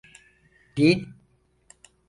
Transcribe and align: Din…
Din… 0.77 1.13